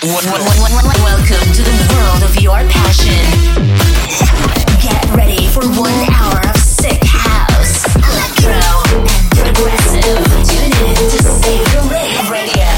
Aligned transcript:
Welcome 0.00 0.30
to 1.54 1.62
the 1.62 1.74
world 1.92 2.22
of 2.22 2.40
your 2.40 2.54
passion. 2.70 3.18
Get 4.80 5.04
ready 5.12 5.48
for 5.48 5.66
one 5.74 5.92
hour 6.14 6.38
of 6.38 6.56
sick 6.56 7.02
house, 7.02 7.84
electro, 7.96 8.54
and 8.94 9.56
progressive. 9.56 10.22
Tune 10.46 10.70
in 10.70 10.94
to 10.94 11.18
Save 11.18 11.66
the 11.74 11.82
Rave 11.90 12.30
Radio. 12.30 12.68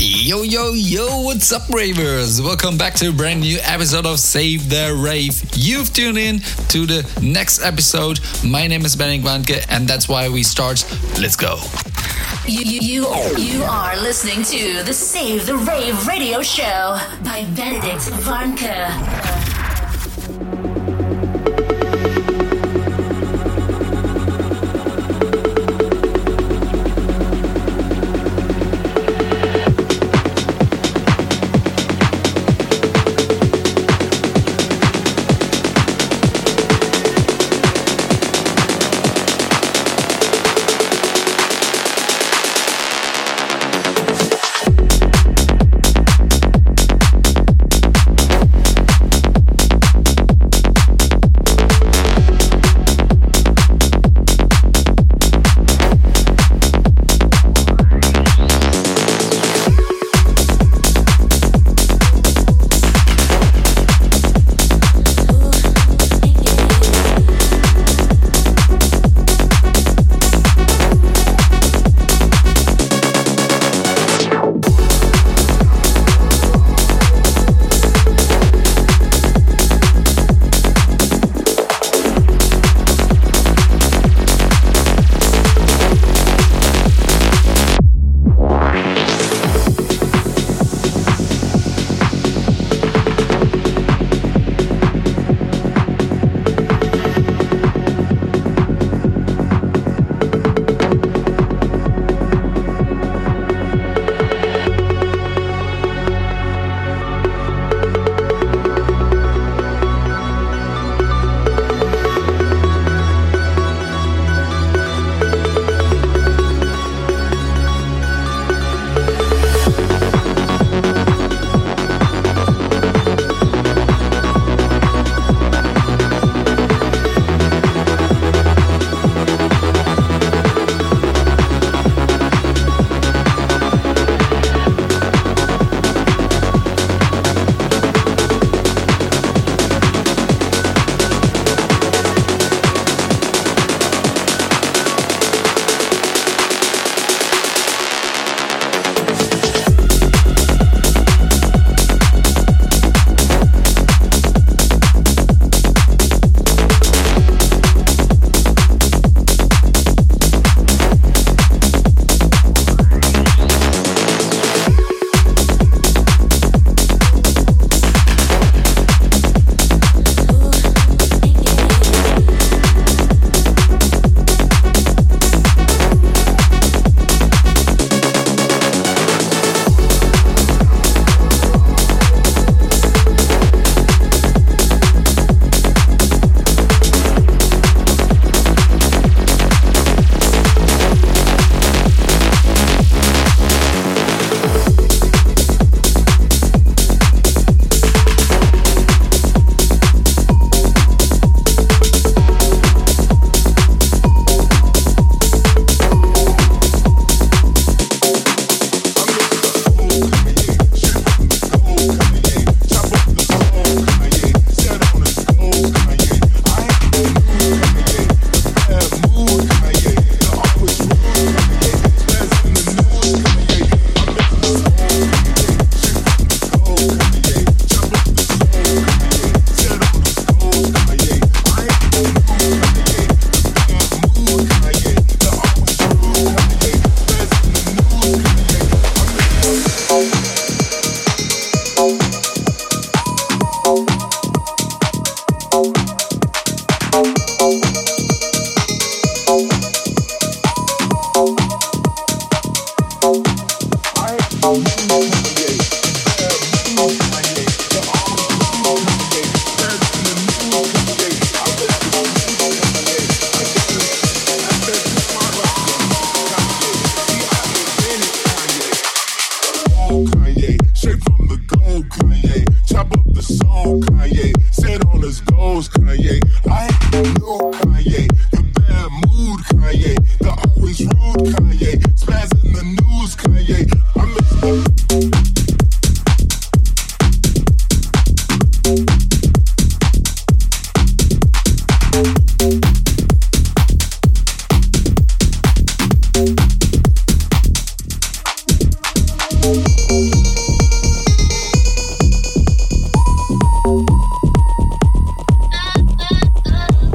Yo, 0.00 0.42
yo, 0.42 0.72
yo, 0.72 1.20
what's 1.20 1.52
up, 1.52 1.68
ravers? 1.68 2.42
Welcome 2.42 2.76
back 2.76 2.94
to 2.94 3.10
a 3.10 3.12
brand 3.12 3.42
new 3.42 3.58
episode 3.62 4.06
of 4.06 4.18
Save 4.18 4.68
the 4.68 5.00
Rave. 5.00 5.40
You've 5.54 5.92
tuned 5.92 6.18
in 6.18 6.40
to 6.70 6.86
the 6.86 7.08
next 7.22 7.62
episode. 7.62 8.18
My 8.44 8.66
name 8.66 8.84
is 8.84 8.96
Benedikt 8.96 9.24
Warnke, 9.24 9.64
and 9.68 9.86
that's 9.86 10.08
why 10.08 10.28
we 10.28 10.42
start. 10.42 10.84
Let's 11.20 11.36
go. 11.36 11.60
You, 12.50 12.62
you, 12.62 12.80
you, 12.80 13.36
you 13.38 13.62
are 13.62 13.96
listening 14.00 14.42
to 14.42 14.82
the 14.82 14.92
Save 14.92 15.46
the 15.46 15.54
Rave 15.54 16.08
Radio 16.08 16.42
Show 16.42 16.98
by 17.22 17.46
Benedikt 17.54 18.10
Warnke. 18.26 19.39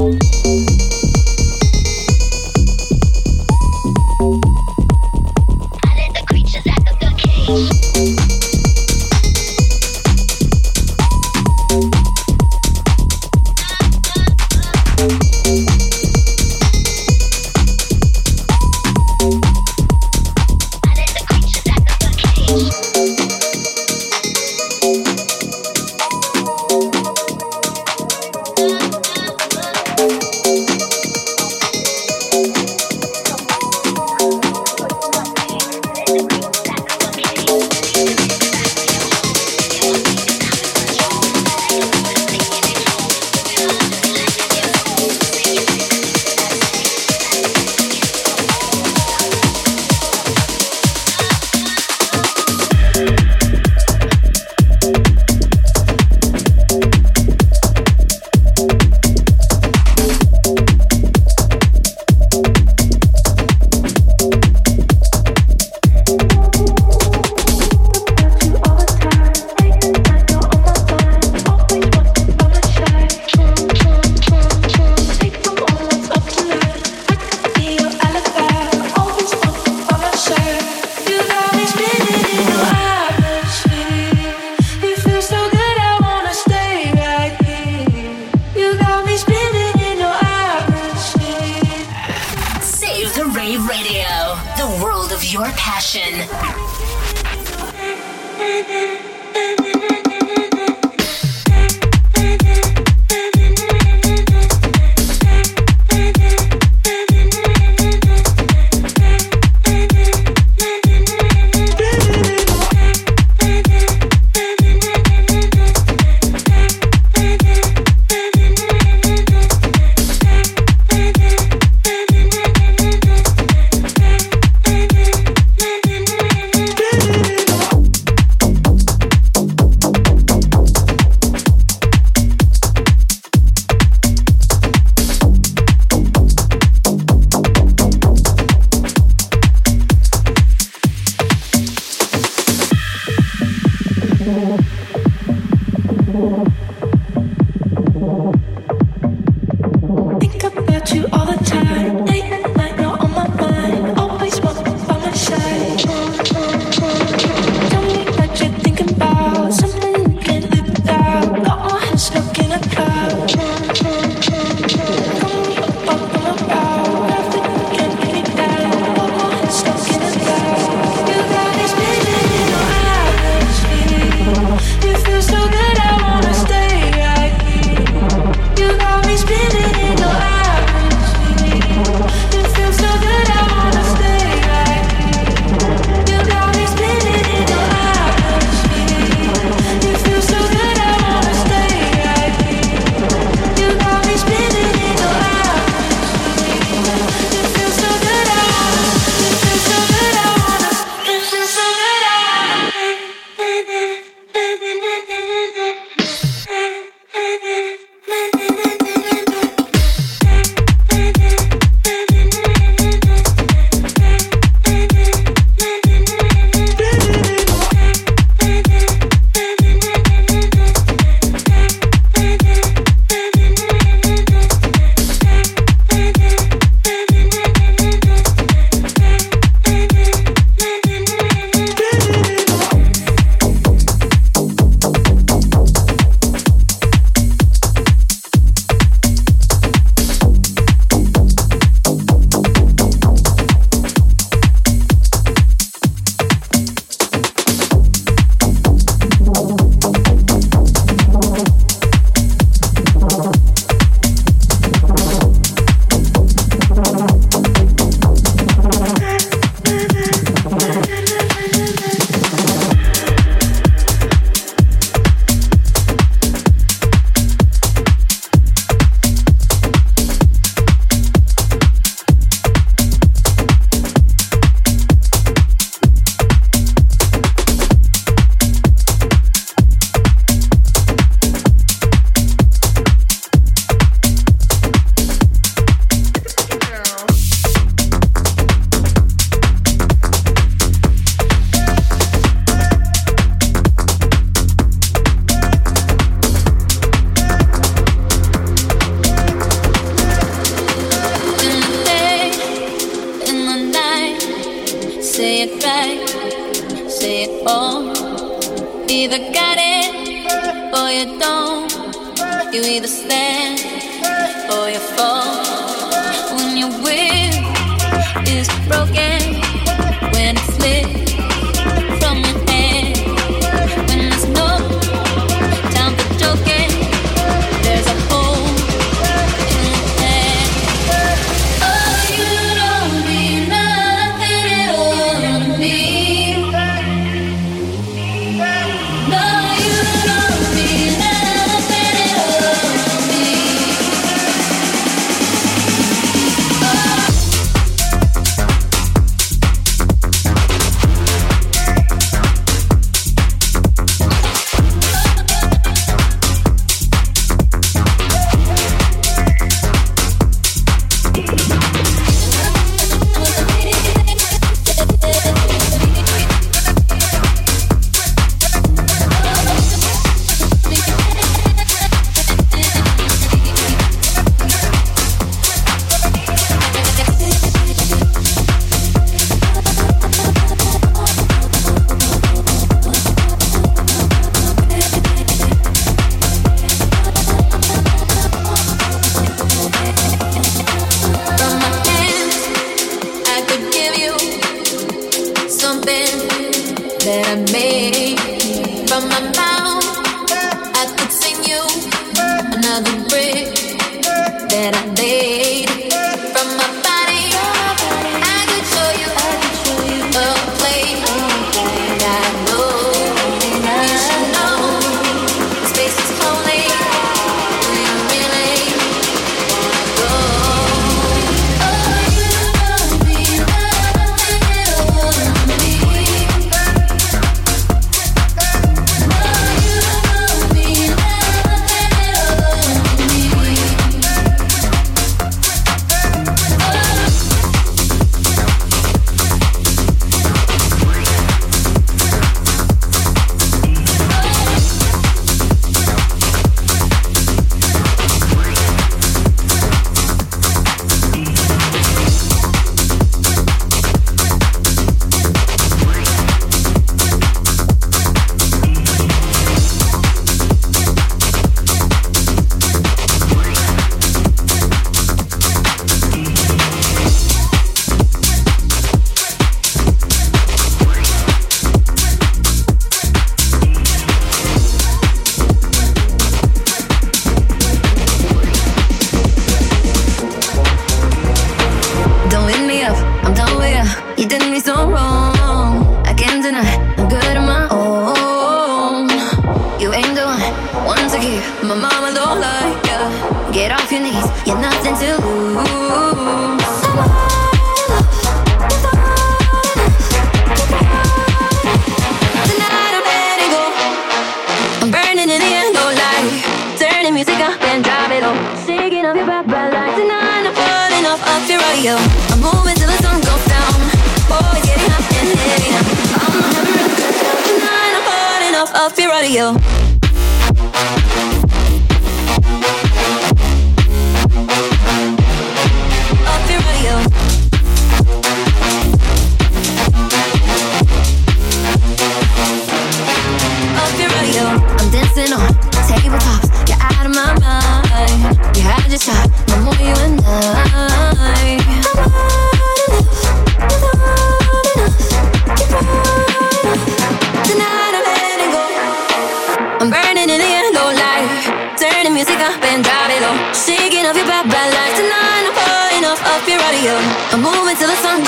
Música 0.06 0.45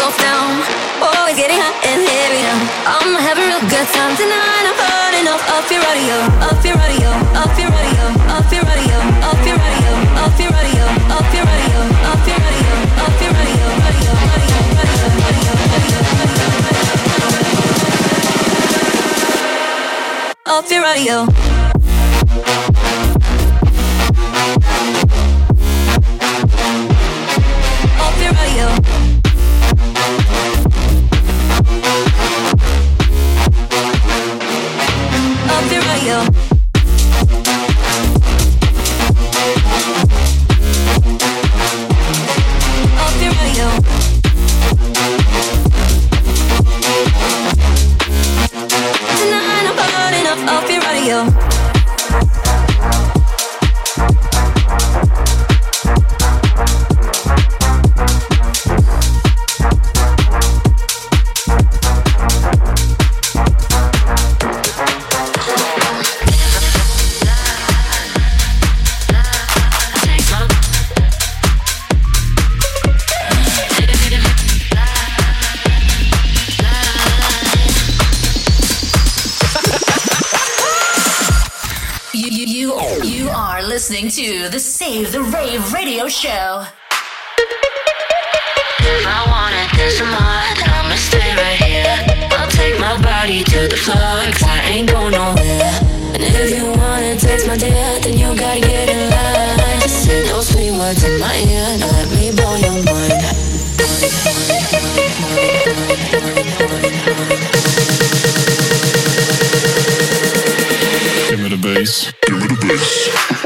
yourself 0.08 0.24
down. 0.24 0.64
Oh, 1.04 1.28
it's 1.28 1.38
getting 1.38 1.60
hot 1.60 1.76
and 1.84 2.00
heavy 2.00 2.40
now. 2.40 2.56
I'm 2.88 3.12
having 3.20 3.44
a 3.44 3.60
real 3.60 3.60
good 3.68 3.88
time 3.92 4.16
tonight. 4.16 4.64
I'm 4.64 4.76
burning 4.80 5.28
off, 5.28 5.44
off 5.52 5.68
your 5.68 5.84
radio, 5.84 6.16
off 6.48 6.64
your 6.64 6.80
radio, 6.80 7.12
off 7.36 7.60
your 7.60 7.68
radio, 7.68 8.08
off 8.32 8.48
your 8.48 8.64
radio, 8.64 9.04
off 9.28 9.44
your 9.44 9.60
radio, 9.60 9.92
off 10.16 10.40
your 10.40 10.52
radio, 10.56 10.88
off 11.12 11.28
your 11.36 11.44
radio, 11.44 11.76
off 11.92 12.24
your 12.24 12.40
radio, 12.40 12.72
off 13.04 13.20
your 13.20 13.36
radio, 13.36 13.52
radio, 13.84 14.08
radio, 14.08 14.16
radio, 14.16 14.40
radio, 14.40 14.96
radio, 14.96 15.52
radio, 15.58 16.00
radio, 16.00 16.16
off 20.48 20.72
your 20.72 20.84
radio. 20.84 21.77
body 93.28 93.44
to 93.44 93.68
the 93.68 93.76
floor, 93.76 94.24
cause 94.32 94.44
I 94.44 94.62
ain't 94.72 94.90
going 94.90 95.12
nowhere. 95.12 95.36
And 96.16 96.24
if 96.24 96.58
you 96.58 96.72
wanna 96.80 97.18
taste 97.18 97.46
my 97.46 97.58
death, 97.58 98.04
then 98.04 98.18
you 98.18 98.34
gotta 98.40 98.62
get 98.62 98.88
in 98.88 99.10
line. 99.10 99.82
Just 99.82 100.06
say 100.06 100.22
those 100.30 100.48
sweet 100.48 100.72
words 100.72 101.04
in 101.04 101.20
my 101.20 101.36
ear, 101.36 101.68
and 101.74 101.82
let 101.82 102.08
me 102.16 102.32
blow 102.32 102.56
your 102.56 102.72
mind. 102.88 103.36
Give 111.30 111.40
me 111.42 111.50
the 111.50 111.60
bass. 111.62 112.14
Give 112.26 112.36
me 112.40 112.48
the 112.48 112.58
bass. 112.62 113.37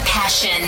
Passion. 0.00 0.63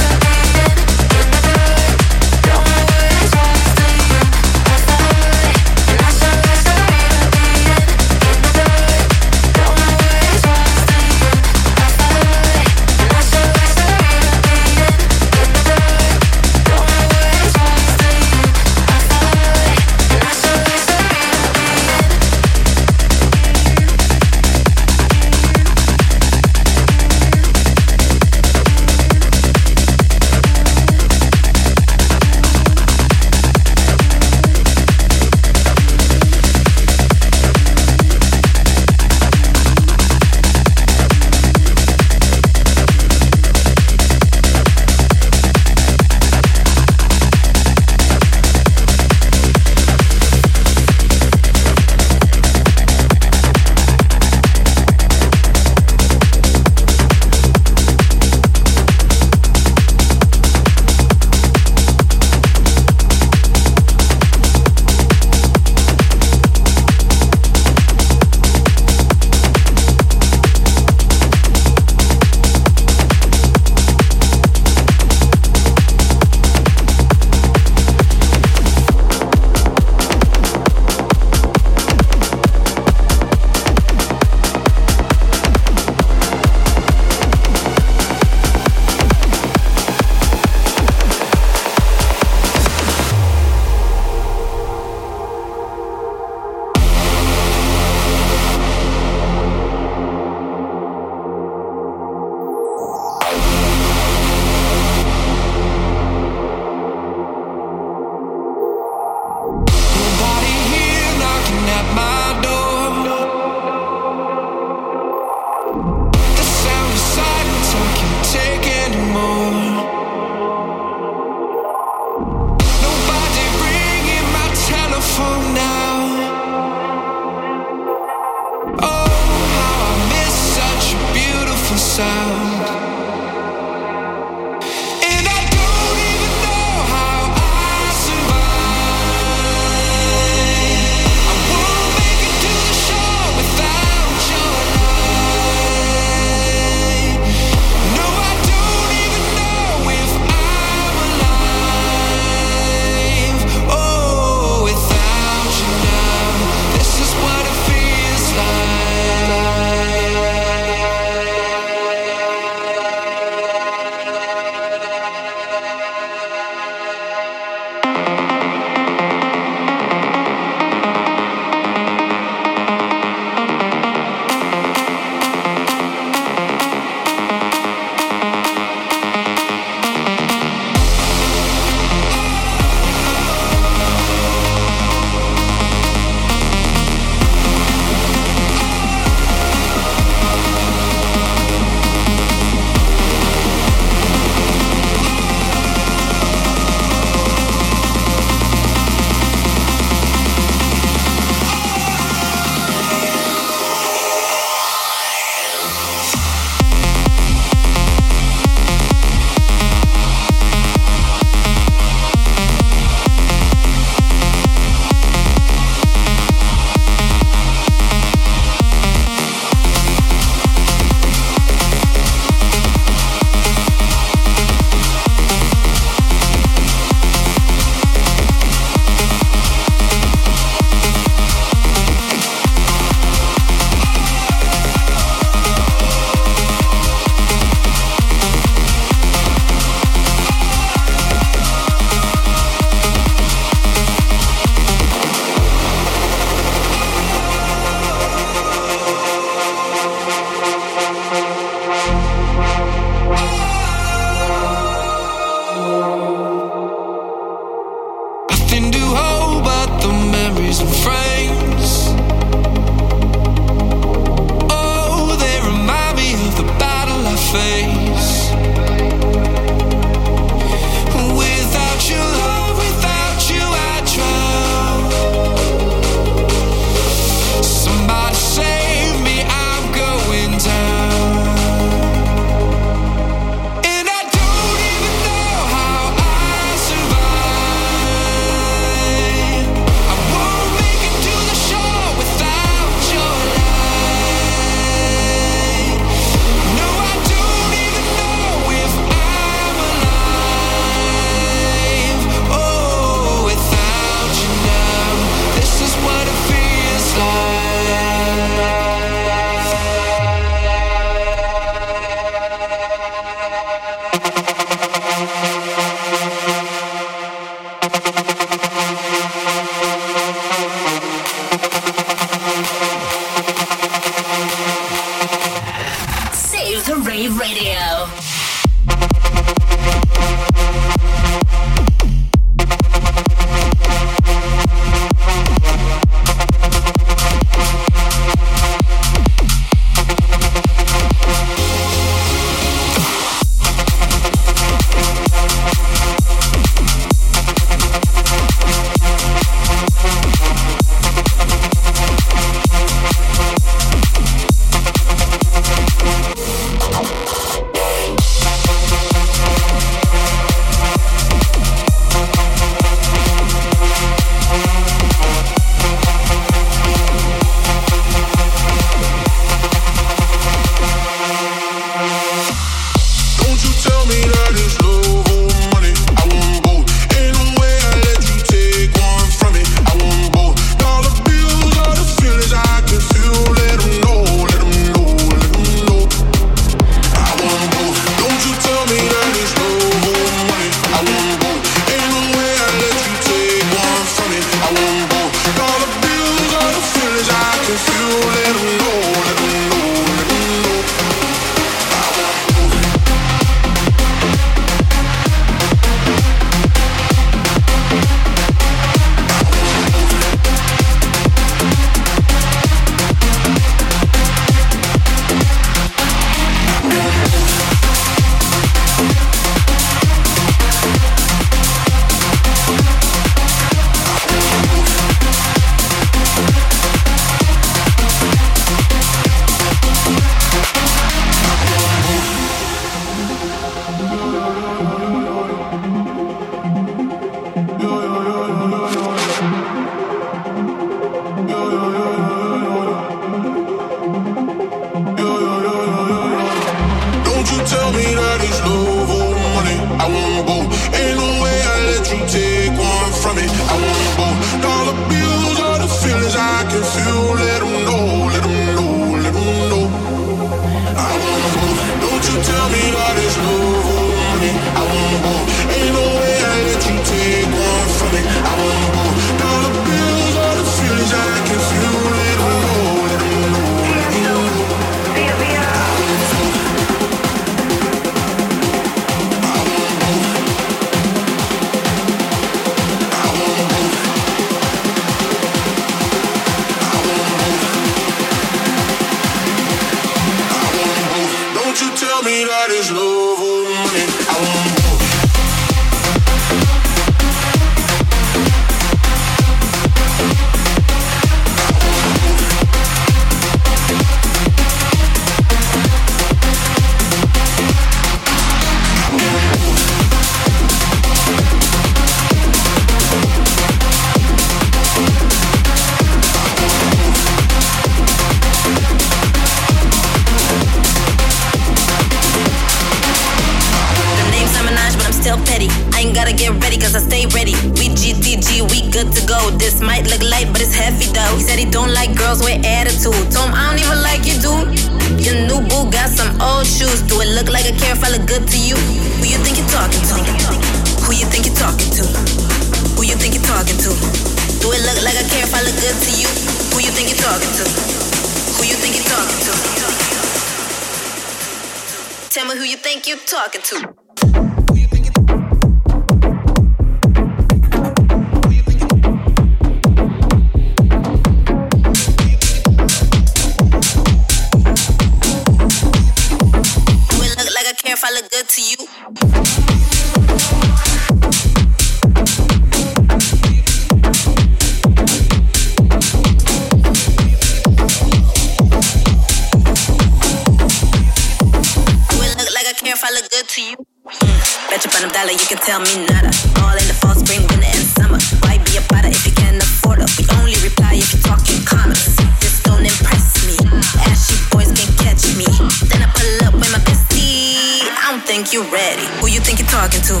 nada. 585.84 586.08
All 586.40 586.56
in 586.56 586.64
the 586.64 586.76
fall, 586.76 586.94
spring, 586.96 587.20
winter, 587.28 587.44
and 587.44 587.66
summer. 587.76 588.00
Why 588.24 588.40
be 588.40 588.56
a 588.56 588.62
bother 588.70 588.88
if 588.88 589.04
you 589.04 589.12
can't 589.12 589.36
afford 589.36 589.84
it? 589.84 589.90
We 590.00 590.08
only 590.16 590.36
reply 590.40 590.80
if 590.80 590.88
you 590.94 591.00
talk 591.04 591.20
in 591.28 591.44
commas. 591.44 591.96
This 592.22 592.40
don't 592.40 592.64
impress 592.64 593.20
me. 593.28 593.36
Ashy 593.84 594.16
boys 594.32 594.48
can 594.56 594.70
catch 594.80 595.04
me. 595.18 595.28
Then 595.68 595.84
I 595.84 595.88
pull 595.92 596.12
up 596.24 596.34
with 596.38 596.48
my 596.48 596.60
bestie. 596.64 597.60
I 597.68 597.92
don't 597.92 598.04
think 598.06 598.32
you're 598.32 598.48
ready. 598.48 598.86
Who 599.02 599.12
you 599.12 599.20
think 599.20 599.38
you're 599.42 599.52
talking 599.52 599.82
to? 599.92 600.00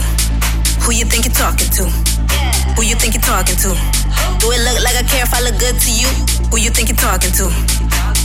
Who 0.86 0.92
you 0.96 1.04
think 1.04 1.26
you're 1.26 1.36
talking 1.36 1.68
to? 1.76 1.84
Who 2.78 2.82
you 2.84 2.94
think 2.94 3.14
you're 3.14 3.26
talking 3.26 3.56
to? 3.66 3.70
Do 4.38 4.52
it 4.52 4.60
look 4.64 4.78
like 4.84 4.96
I 4.96 5.04
care 5.04 5.24
if 5.24 5.34
I 5.34 5.40
look 5.42 5.58
good 5.58 5.76
to 5.76 5.90
you? 5.90 6.08
Who 6.50 6.58
you 6.58 6.70
think 6.70 6.88
you're 6.88 7.00
talking 7.00 7.32
to? 7.32 7.50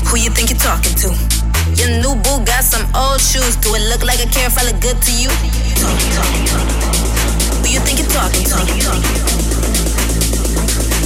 Who 0.08 0.18
you 0.18 0.30
think 0.30 0.50
you're 0.52 0.60
talking 0.60 0.94
to? 1.04 1.10
Your 1.76 1.90
new 2.04 2.16
boo 2.22 2.44
got 2.46 2.64
some 2.64 2.86
old 2.96 3.22
shoes. 3.22 3.56
Do 3.58 3.74
it 3.76 3.84
look 3.90 4.04
like 4.04 4.20
I 4.20 4.28
care 4.30 4.48
if 4.48 4.58
I 4.58 4.64
look 4.70 4.80
good 4.82 5.02
to 5.02 5.12
you? 5.12 5.30
you 7.72 7.80
think 7.80 8.00
you're 8.00 8.10
talking 8.10 8.44
to? 8.44 8.56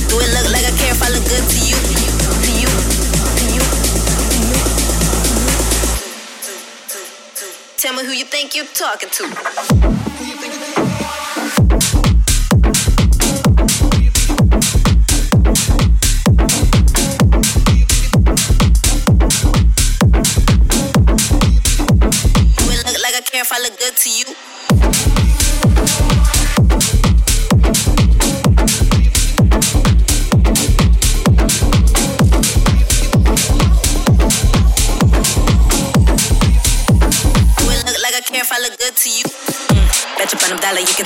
Do 0.09 0.18
it 0.18 0.30
look 0.34 0.49
like 0.51 0.66
I 0.66 0.72
care 0.76 0.91
if 0.91 1.01
I 1.03 1.09
look 1.13 1.24
good 1.30 1.45
to 1.45 1.59
you? 1.61 1.78
To 1.78 1.93
you? 2.01 2.09
To 2.41 2.51
you? 2.57 2.70
To 3.38 3.45
you? 3.53 3.61
Tell 7.78 7.93
me 7.93 8.03
who 8.03 8.13
you 8.13 8.26
think 8.26 8.55
you're 8.55 8.66
talking 8.66 9.09
to. 9.11 10.14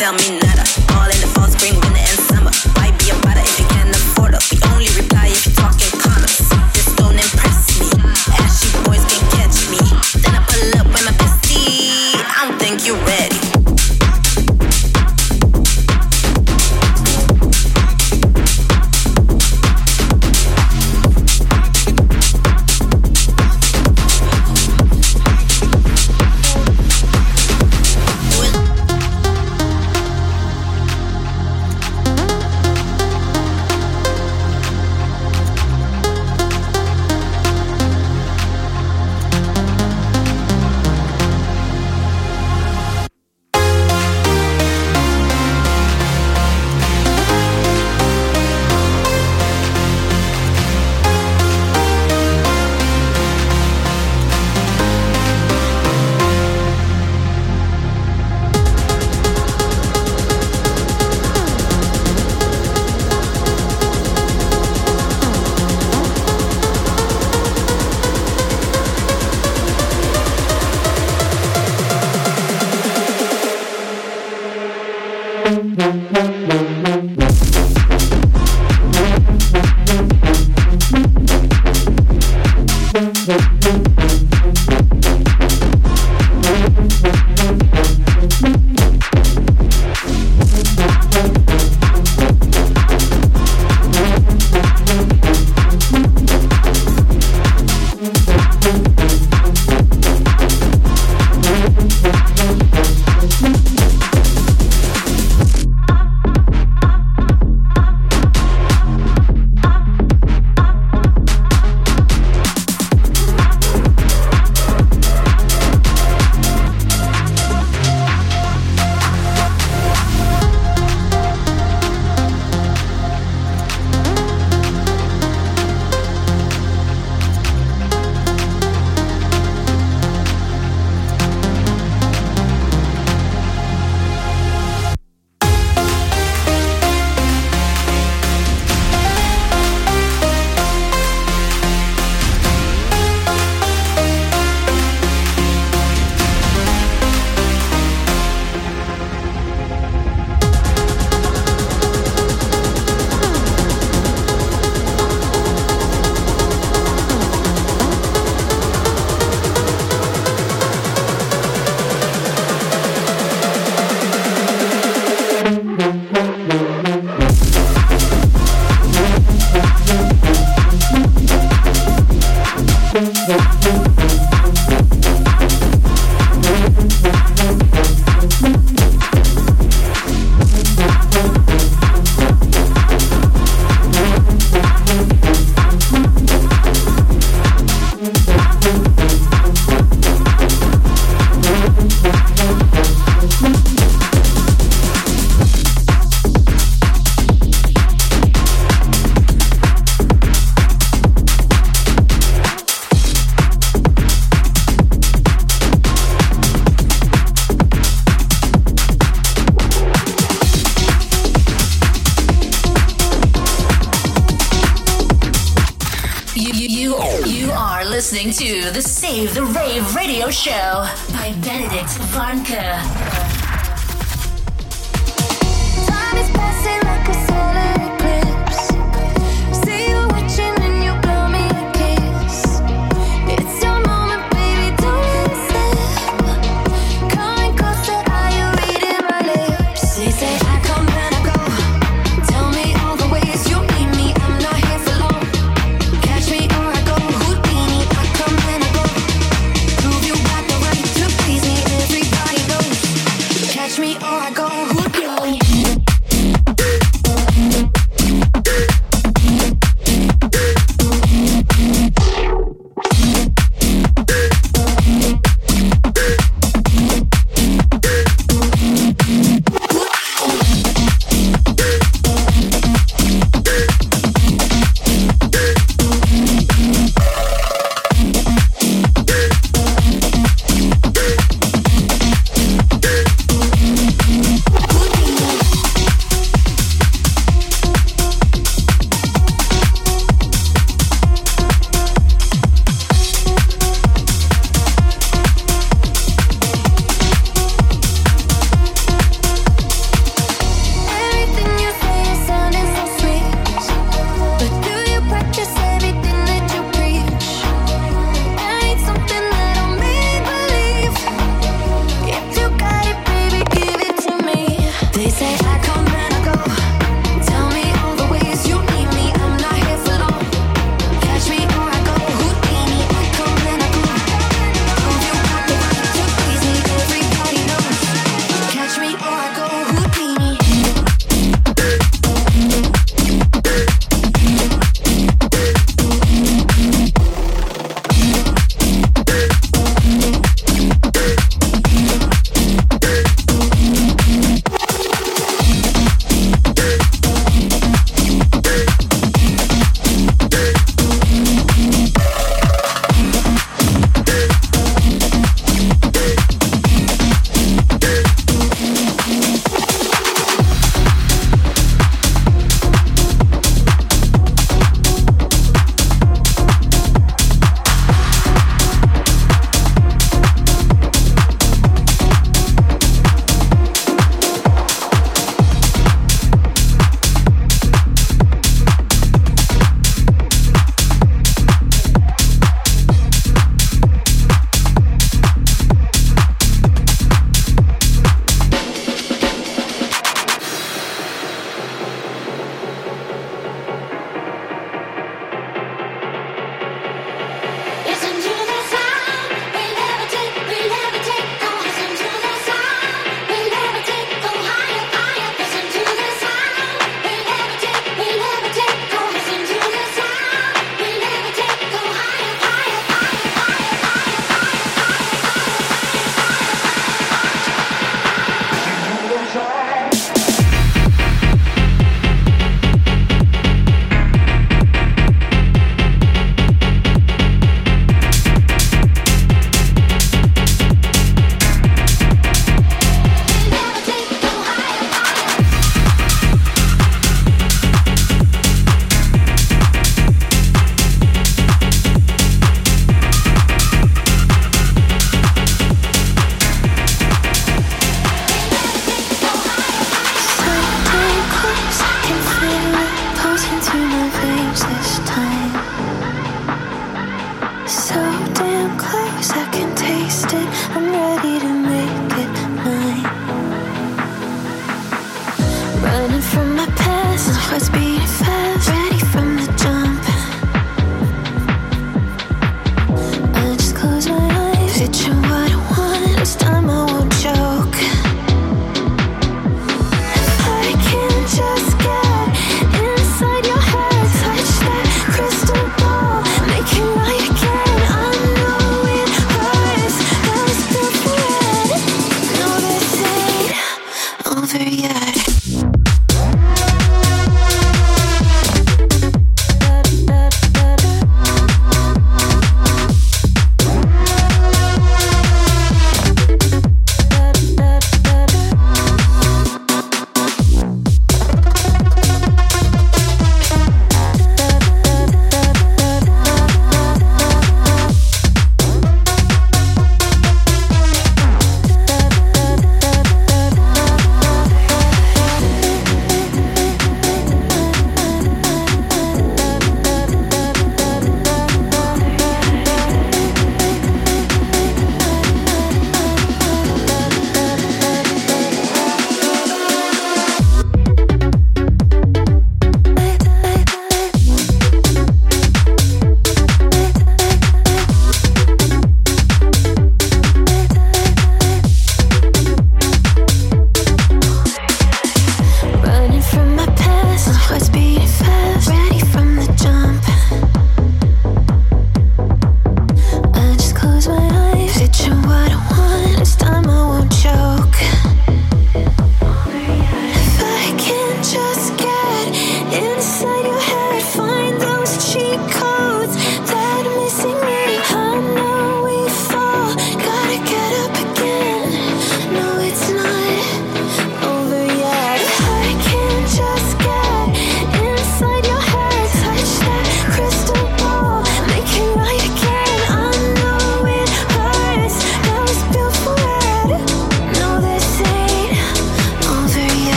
tell 0.00 0.14
me 0.14 0.38
now. 0.38 0.49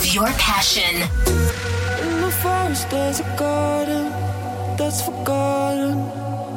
of 0.00 0.14
your 0.14 0.32
passion. 0.48 0.94
In 2.06 2.20
the 2.22 2.32
forest, 2.42 2.88
there's 2.90 3.20
a 3.20 3.28
garden 3.36 4.04
that's 4.78 5.02
forgotten 5.02 5.98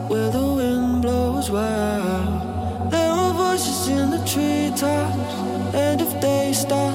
where 0.08 0.30
the 0.30 0.48
wind 0.60 1.02
blows 1.02 1.52
wild. 1.52 2.92
There 2.92 3.12
are 3.12 3.34
voices 3.34 3.88
in 3.90 4.12
the 4.12 4.22
treetops, 4.32 5.34
and 5.76 6.00
if 6.02 6.12
they 6.22 6.54
stop, 6.54 6.94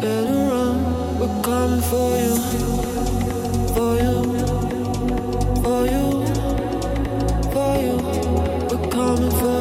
better 0.00 0.40
run. 0.50 0.76
We're 1.20 1.42
coming 1.48 1.84
for 1.92 2.10
you, 2.24 2.34
for 3.76 3.92
you, 4.04 4.16
for 5.64 5.82
you, 5.94 6.06
for 7.54 7.72
you. 7.84 7.96
We're 8.68 8.90
coming 8.90 9.30
for 9.40 9.50
you. 9.50 9.55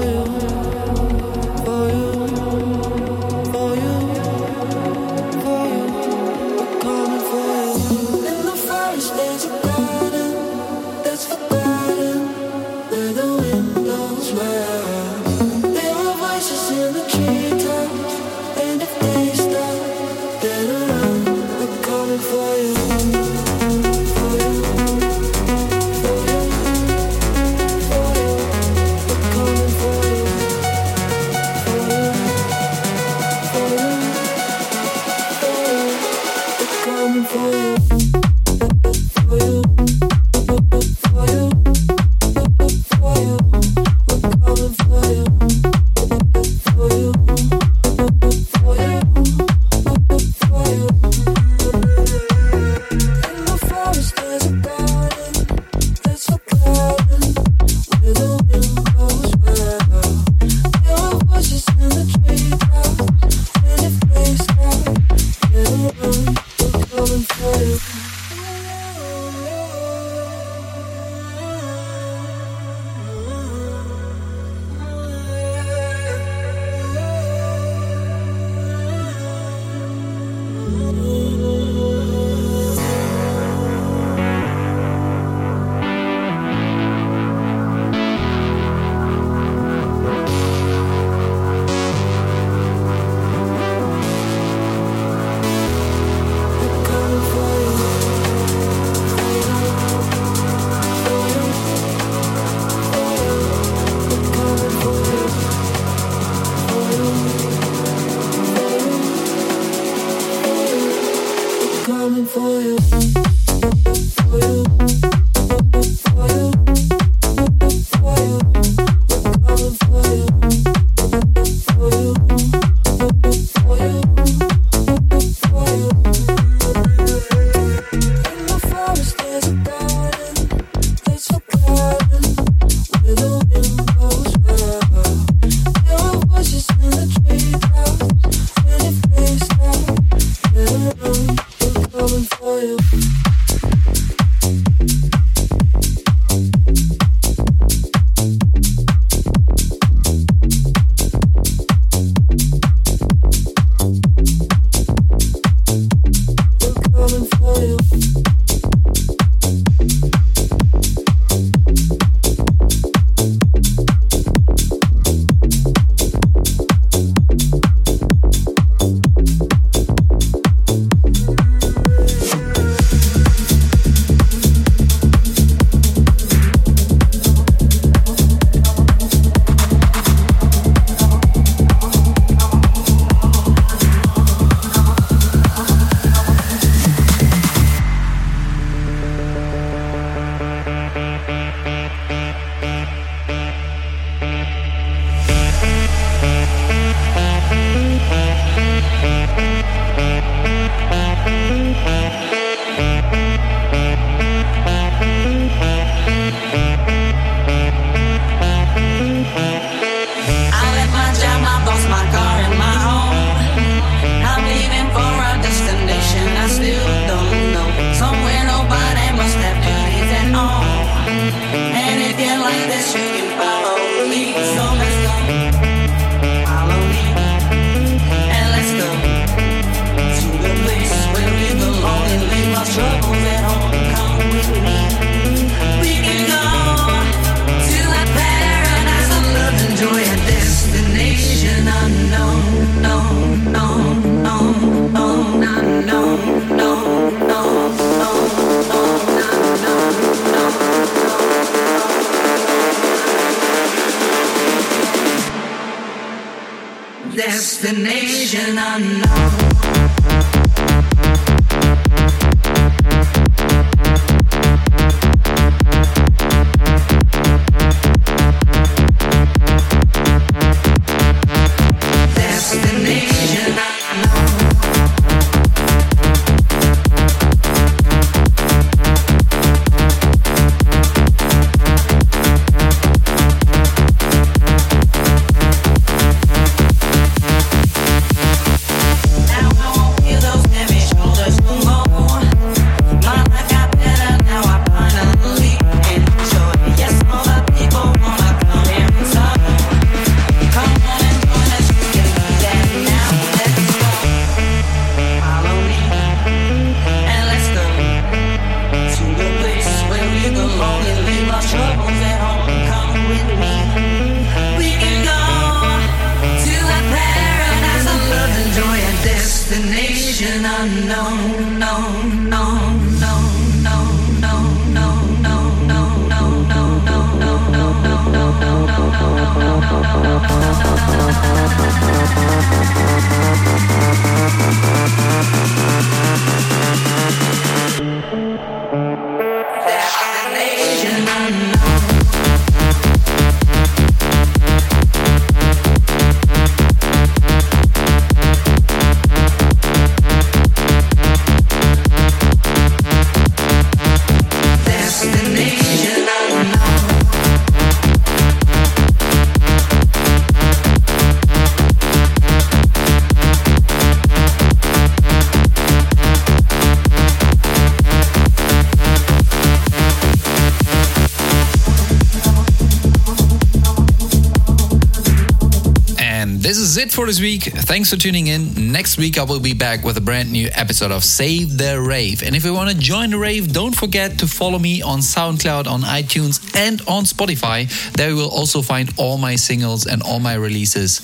Was 376.76 376.84
it 376.84 376.92
for 376.92 377.06
this 377.06 377.22
week. 377.22 377.44
Thanks 377.44 377.90
for 377.90 377.96
tuning 377.96 378.28
in. 378.28 378.74
Next 378.74 378.98
week, 378.98 379.18
I 379.18 379.24
will 379.24 379.40
be 379.40 379.54
back 379.54 379.86
with 379.86 379.96
a 379.96 380.02
brand 380.02 380.30
new 380.30 380.50
episode 380.52 380.92
of 380.92 381.06
Save 381.06 381.58
the 381.58 381.80
Rave. 381.80 382.22
And 382.22 382.36
if 382.36 382.44
you 382.44 382.54
want 382.54 382.70
to 382.70 382.78
join 382.78 383.12
the 383.12 383.18
rave, 383.18 383.54
don't 383.54 383.74
forget 383.74 384.20
to 384.20 384.28
follow 384.28 384.60
me 384.60 384.82
on 384.82 385.00
SoundCloud, 385.00 385.68
on 385.68 385.84
iTunes, 385.84 386.54
and 386.54 386.82
on 386.82 387.06
Spotify. 387.06 387.72
There 387.94 388.10
you 388.10 388.18
will 388.18 388.30
also 388.30 388.62
find 388.62 388.92
all 388.98 389.18
my 389.18 389.38
singles 389.38 389.86
and 389.86 390.02
all 390.04 390.20
my 390.20 390.34
releases. 390.34 390.98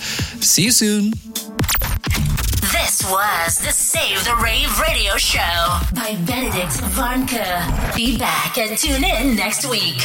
See 0.43 0.63
you 0.63 0.71
soon. 0.71 1.11
This 2.75 3.01
was 3.09 3.59
the 3.59 3.71
Save 3.71 4.25
the 4.25 4.35
Rave 4.43 4.77
radio 4.77 5.15
show 5.15 5.39
by 5.95 6.17
Benedikt 6.25 6.83
Warnke. 6.97 7.95
Be 7.95 8.17
back 8.17 8.57
and 8.57 8.77
tune 8.77 9.05
in 9.05 9.37
next 9.37 9.65
week. 9.69 10.01